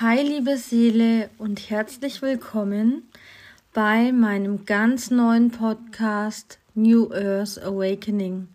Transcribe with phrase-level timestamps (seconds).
[0.00, 3.02] Hi liebe Seele und herzlich willkommen
[3.74, 8.48] bei meinem ganz neuen Podcast New Earth Awakening.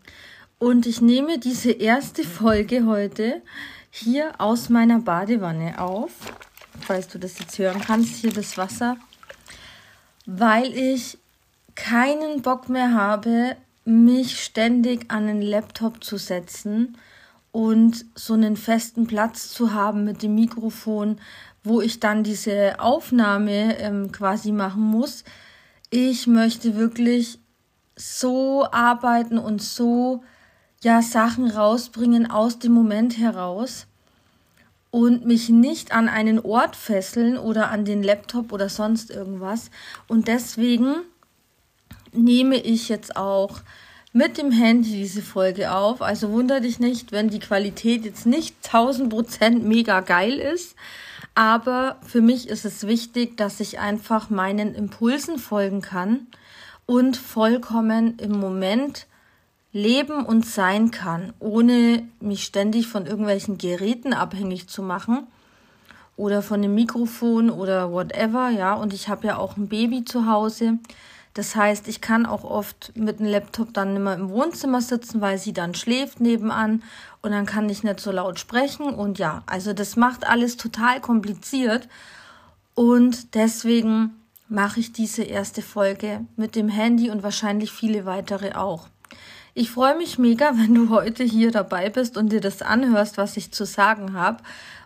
[0.57, 3.43] Und ich nehme diese erste Folge heute
[3.91, 6.13] hier aus meiner Badewanne auf.
[6.81, 8.97] Falls du das jetzt hören kannst, hier das Wasser.
[10.25, 11.19] Weil ich
[11.75, 16.97] keinen Bock mehr habe, mich ständig an den Laptop zu setzen
[17.55, 21.21] und so einen festen Platz zu haben mit dem Mikrofon,
[21.63, 25.23] wo ich dann diese Aufnahme ähm, quasi machen muss.
[25.89, 27.39] Ich möchte wirklich
[27.95, 30.21] so arbeiten und so
[30.83, 33.87] ja Sachen rausbringen aus dem Moment heraus
[34.91, 39.71] und mich nicht an einen Ort fesseln oder an den Laptop oder sonst irgendwas.
[40.09, 40.93] Und deswegen
[42.11, 43.61] nehme ich jetzt auch
[44.15, 46.01] mit dem Handy diese Folge auf.
[46.01, 50.77] Also wunder dich nicht, wenn die Qualität jetzt nicht 1000% mega geil ist.
[51.35, 56.27] Aber für mich ist es wichtig, dass ich einfach meinen Impulsen folgen kann
[56.85, 59.05] und vollkommen im Moment
[59.73, 65.27] leben und sein kann, ohne mich ständig von irgendwelchen Geräten abhängig zu machen
[66.15, 68.75] oder von dem Mikrofon oder whatever, ja.
[68.75, 70.79] Und ich habe ja auch ein Baby zu Hause.
[71.35, 75.37] Das heißt, ich kann auch oft mit dem Laptop dann immer im Wohnzimmer sitzen, weil
[75.37, 76.81] sie dann schläft nebenan
[77.21, 78.85] und dann kann ich nicht so laut sprechen.
[78.85, 81.89] Und ja, also das macht alles total kompliziert.
[82.73, 84.15] Und deswegen
[84.47, 88.87] mache ich diese erste Folge mit dem Handy und wahrscheinlich viele weitere auch.
[89.53, 93.35] Ich freue mich mega, wenn du heute hier dabei bist und dir das anhörst, was
[93.35, 94.41] ich zu sagen habe.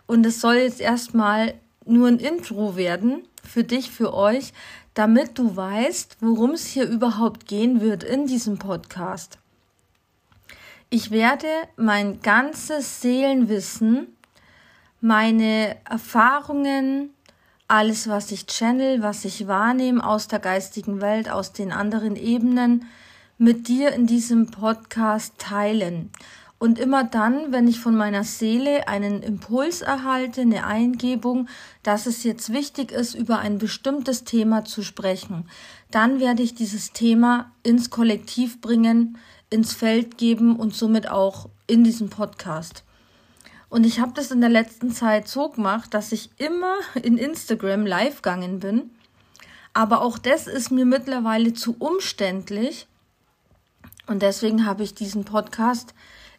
[0.08, 4.52] Und es soll jetzt erstmal nur ein Intro werden für dich, für euch,
[4.94, 9.38] damit du weißt, worum es hier überhaupt gehen wird in diesem Podcast.
[10.88, 11.46] Ich werde
[11.76, 14.08] mein ganzes Seelenwissen,
[15.00, 17.10] meine Erfahrungen,
[17.68, 22.86] alles, was ich channel, was ich wahrnehme aus der geistigen Welt, aus den anderen Ebenen,
[23.38, 26.10] mit dir in diesem Podcast teilen.
[26.60, 31.48] Und immer dann, wenn ich von meiner Seele einen Impuls erhalte, eine Eingebung,
[31.82, 35.48] dass es jetzt wichtig ist, über ein bestimmtes Thema zu sprechen,
[35.90, 39.16] dann werde ich dieses Thema ins Kollektiv bringen,
[39.48, 42.84] ins Feld geben und somit auch in diesem Podcast.
[43.70, 47.86] Und ich habe das in der letzten Zeit so gemacht, dass ich immer in Instagram
[47.86, 48.90] live gegangen bin.
[49.72, 52.86] Aber auch das ist mir mittlerweile zu umständlich.
[54.06, 55.94] Und deswegen habe ich diesen Podcast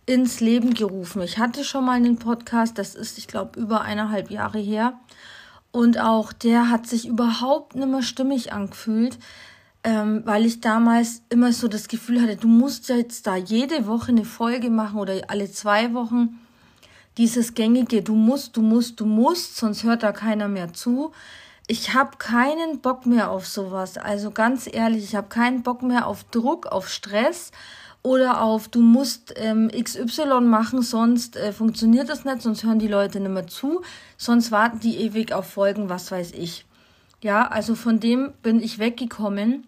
[0.06, 1.22] ins Leben gerufen.
[1.22, 5.00] Ich hatte schon mal einen Podcast, das ist, ich glaube, über eineinhalb Jahre her.
[5.72, 9.18] Und auch der hat sich überhaupt nicht mehr stimmig angefühlt,
[9.84, 14.12] ähm, weil ich damals immer so das Gefühl hatte, du musst jetzt da jede Woche
[14.12, 16.40] eine Folge machen oder alle zwei Wochen.
[17.18, 21.12] Dieses gängige, du musst, du musst, du musst, sonst hört da keiner mehr zu.
[21.68, 23.98] Ich habe keinen Bock mehr auf sowas.
[23.98, 27.52] Also ganz ehrlich, ich habe keinen Bock mehr auf Druck, auf Stress
[28.04, 32.88] oder auf du musst ähm, XY machen, sonst äh, funktioniert das nicht, sonst hören die
[32.88, 33.82] Leute nicht mehr zu,
[34.18, 36.66] sonst warten die ewig auf Folgen, was weiß ich.
[37.22, 39.68] Ja, also von dem bin ich weggekommen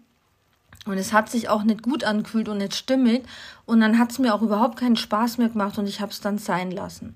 [0.86, 3.22] und es hat sich auch nicht gut angefühlt und nicht stimmig
[3.66, 6.20] und dann hat es mir auch überhaupt keinen Spaß mehr gemacht und ich habe es
[6.20, 7.14] dann sein lassen.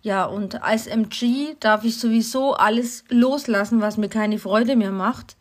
[0.00, 5.36] Ja, und als MG darf ich sowieso alles loslassen, was mir keine Freude mehr macht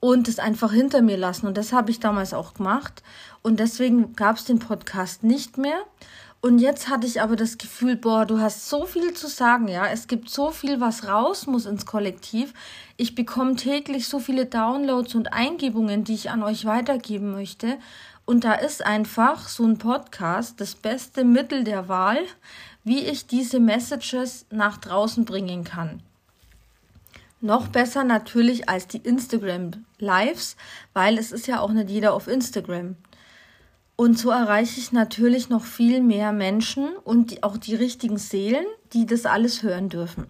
[0.00, 1.46] und es einfach hinter mir lassen.
[1.46, 3.02] Und das habe ich damals auch gemacht.
[3.42, 5.78] Und deswegen gab es den Podcast nicht mehr.
[6.42, 9.86] Und jetzt hatte ich aber das Gefühl, boah, du hast so viel zu sagen, ja.
[9.86, 12.54] Es gibt so viel, was raus muss ins Kollektiv.
[12.96, 17.76] Ich bekomme täglich so viele Downloads und Eingebungen, die ich an euch weitergeben möchte.
[18.24, 22.20] Und da ist einfach so ein Podcast das beste Mittel der Wahl,
[22.84, 26.02] wie ich diese Messages nach draußen bringen kann.
[27.40, 30.56] Noch besser natürlich als die Instagram Lives,
[30.92, 32.96] weil es ist ja auch nicht jeder auf Instagram.
[33.96, 38.64] Und so erreiche ich natürlich noch viel mehr Menschen und die, auch die richtigen Seelen,
[38.92, 40.26] die das alles hören dürfen.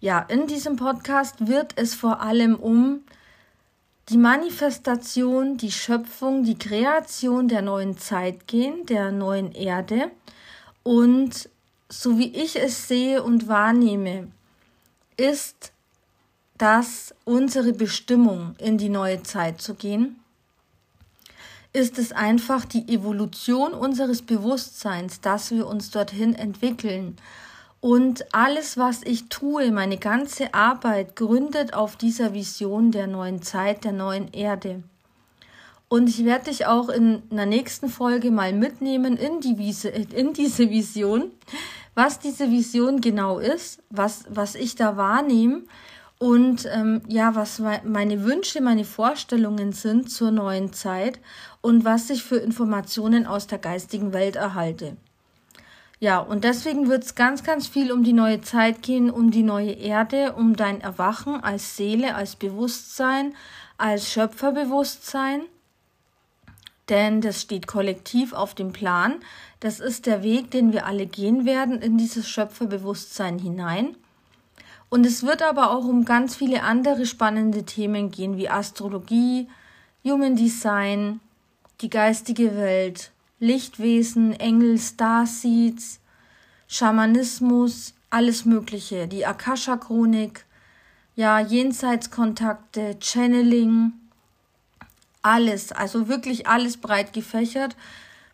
[0.00, 3.00] Ja, in diesem Podcast wird es vor allem um
[4.08, 10.10] die Manifestation, die Schöpfung, die Kreation der neuen Zeit gehen, der neuen Erde.
[10.82, 11.48] Und
[11.88, 14.28] so wie ich es sehe und wahrnehme,
[15.16, 15.71] ist
[16.58, 20.16] dass unsere Bestimmung in die neue Zeit zu gehen,
[21.72, 27.16] ist es einfach die Evolution unseres Bewusstseins, dass wir uns dorthin entwickeln.
[27.80, 33.84] Und alles, was ich tue, meine ganze Arbeit gründet auf dieser Vision der neuen Zeit,
[33.84, 34.82] der neuen Erde.
[35.88, 40.32] Und ich werde dich auch in einer nächsten Folge mal mitnehmen in, die Wiese, in
[40.32, 41.32] diese Vision,
[41.94, 45.62] was diese Vision genau ist, was, was ich da wahrnehme
[46.22, 51.18] und ähm, ja, was meine Wünsche, meine Vorstellungen sind zur neuen Zeit
[51.62, 54.96] und was ich für Informationen aus der geistigen Welt erhalte.
[55.98, 59.42] Ja, und deswegen wird es ganz, ganz viel um die neue Zeit gehen, um die
[59.42, 63.34] neue Erde, um dein Erwachen als Seele, als Bewusstsein,
[63.76, 65.40] als Schöpferbewusstsein.
[66.88, 69.16] Denn das steht kollektiv auf dem Plan.
[69.58, 73.96] Das ist der Weg, den wir alle gehen werden in dieses Schöpferbewusstsein hinein.
[74.92, 79.48] Und es wird aber auch um ganz viele andere spannende Themen gehen, wie Astrologie,
[80.04, 81.20] Human Design,
[81.80, 83.10] die geistige Welt,
[83.40, 85.98] Lichtwesen, Engel, Starseeds,
[86.68, 90.44] Schamanismus, alles Mögliche, die Akasha-Chronik,
[91.16, 93.94] ja, Jenseitskontakte, Channeling,
[95.22, 97.76] alles, also wirklich alles breit gefächert,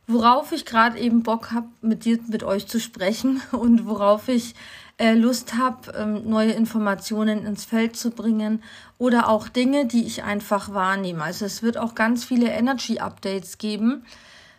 [0.09, 4.55] worauf ich gerade eben Bock habe, mit dir, mit euch zu sprechen und worauf ich
[4.97, 8.63] äh, Lust habe, ähm, neue Informationen ins Feld zu bringen
[8.97, 11.23] oder auch Dinge, die ich einfach wahrnehme.
[11.23, 14.05] Also es wird auch ganz viele Energy Updates geben,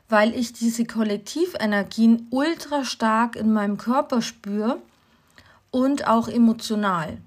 [0.07, 4.81] weil ich diese Kollektivenergien ultra stark in meinem Körper spüre
[5.71, 7.17] und auch emotional.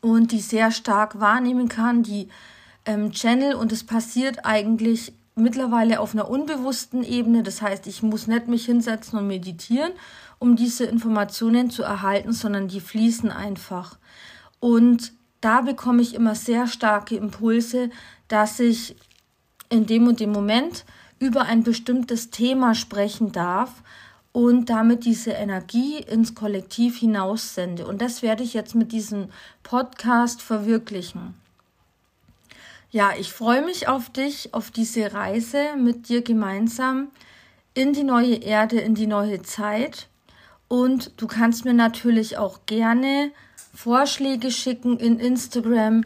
[0.00, 2.28] Und die sehr stark wahrnehmen kann, die
[2.86, 7.42] ähm, Channel und es passiert eigentlich mittlerweile auf einer unbewussten Ebene.
[7.42, 9.92] Das heißt, ich muss nicht mich hinsetzen und meditieren,
[10.38, 13.98] um diese Informationen zu erhalten, sondern die fließen einfach.
[14.60, 17.90] Und da bekomme ich immer sehr starke Impulse,
[18.28, 18.96] dass ich
[19.68, 20.84] in dem und dem Moment
[21.18, 23.82] über ein bestimmtes Thema sprechen darf
[24.32, 27.86] und damit diese Energie ins Kollektiv hinaussende.
[27.86, 29.28] Und das werde ich jetzt mit diesem
[29.62, 31.34] Podcast verwirklichen.
[32.94, 37.08] Ja, ich freue mich auf dich, auf diese Reise mit dir gemeinsam
[37.72, 40.08] in die neue Erde, in die neue Zeit.
[40.68, 43.30] Und du kannst mir natürlich auch gerne
[43.74, 46.04] Vorschläge schicken in Instagram,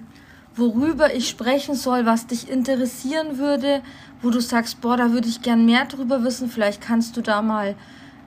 [0.55, 3.83] worüber ich sprechen soll, was dich interessieren würde,
[4.23, 6.49] wo du sagst, boah, da würde ich gern mehr drüber wissen.
[6.49, 7.75] Vielleicht kannst du da mal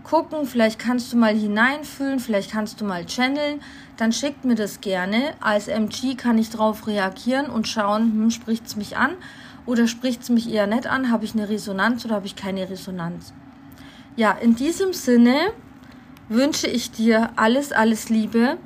[0.09, 3.61] gucken, vielleicht kannst du mal hineinfühlen, vielleicht kannst du mal channeln.
[3.97, 5.35] Dann schickt mir das gerne.
[5.39, 9.11] Als MG kann ich darauf reagieren und schauen, hm, spricht es mich an
[9.67, 11.11] oder spricht es mich eher nicht an?
[11.11, 13.33] Habe ich eine Resonanz oder habe ich keine Resonanz?
[14.15, 15.51] Ja, in diesem Sinne
[16.27, 18.57] wünsche ich dir alles, alles Liebe.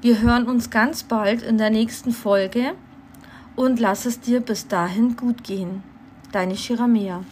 [0.00, 2.72] Wir hören uns ganz bald in der nächsten Folge
[3.54, 5.82] und lass es dir bis dahin gut gehen.
[6.32, 7.22] Deine Shiramea.